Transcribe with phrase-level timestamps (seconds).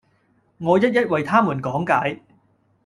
[0.57, 2.23] 我一一為他們講解